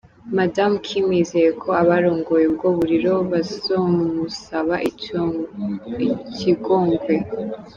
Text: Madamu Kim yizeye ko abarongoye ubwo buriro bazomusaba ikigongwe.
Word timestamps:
Madamu 0.37 0.75
Kim 0.85 1.05
yizeye 1.17 1.49
ko 1.61 1.69
abarongoye 1.81 2.45
ubwo 2.47 2.67
buriro 2.77 3.13
bazomusaba 3.31 4.75
ikigongwe. 4.89 7.15